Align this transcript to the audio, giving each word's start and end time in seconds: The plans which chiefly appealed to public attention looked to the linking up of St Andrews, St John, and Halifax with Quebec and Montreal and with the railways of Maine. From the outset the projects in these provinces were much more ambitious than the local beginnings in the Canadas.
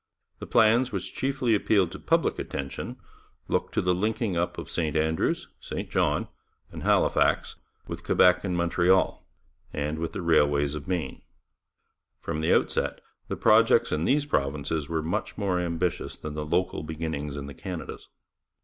The 0.39 0.47
plans 0.47 0.91
which 0.91 1.13
chiefly 1.13 1.53
appealed 1.53 1.91
to 1.91 1.99
public 1.99 2.39
attention 2.39 2.97
looked 3.47 3.71
to 3.75 3.83
the 3.83 3.93
linking 3.93 4.35
up 4.35 4.57
of 4.57 4.67
St 4.67 4.95
Andrews, 4.95 5.49
St 5.59 5.91
John, 5.91 6.27
and 6.71 6.81
Halifax 6.81 7.57
with 7.85 8.03
Quebec 8.03 8.43
and 8.43 8.57
Montreal 8.57 9.23
and 9.71 9.99
with 9.99 10.13
the 10.13 10.23
railways 10.23 10.73
of 10.73 10.87
Maine. 10.87 11.21
From 12.19 12.41
the 12.41 12.51
outset 12.51 12.99
the 13.27 13.37
projects 13.37 13.91
in 13.91 14.05
these 14.05 14.25
provinces 14.25 14.89
were 14.89 15.03
much 15.03 15.37
more 15.37 15.59
ambitious 15.59 16.17
than 16.17 16.33
the 16.33 16.47
local 16.47 16.81
beginnings 16.81 17.35
in 17.35 17.45
the 17.45 17.53
Canadas. 17.53 18.07